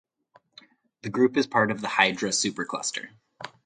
The 1.03 1.11
group 1.11 1.37
is 1.37 1.45
part 1.45 1.69
of 1.69 1.79
the 1.79 1.87
Hydra 1.87 2.29
Supercluster. 2.31 3.09